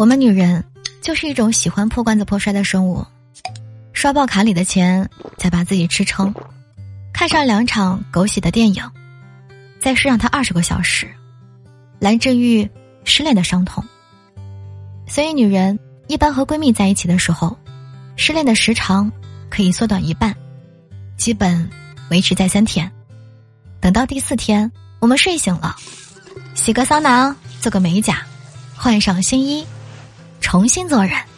[0.00, 0.64] 我们女人
[1.02, 3.04] 就是一种喜欢破罐子破摔的生物，
[3.92, 6.34] 刷爆卡里的钱，再把自己吃撑，
[7.12, 8.82] 看上两场狗血的电影，
[9.78, 11.06] 再睡上他二十个小时，
[11.98, 12.66] 来治愈
[13.04, 13.84] 失恋的伤痛。
[15.06, 17.54] 所以，女人一般和闺蜜在一起的时候，
[18.16, 19.12] 失恋的时长
[19.50, 20.34] 可以缩短一半，
[21.18, 21.68] 基本
[22.08, 22.90] 维持在三天。
[23.82, 25.76] 等到第四天，我们睡醒了，
[26.54, 28.22] 洗个桑拿，做个美甲，
[28.74, 29.62] 换上新衣。
[30.40, 31.29] 重新做人。